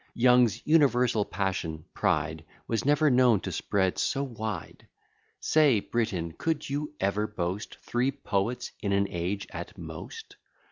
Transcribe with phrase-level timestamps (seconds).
[0.15, 4.87] Young's universal passion, pride, Was never known to spread so wide.
[5.39, 10.37] Say, Britain, could you ever boast Three poets in an age at most?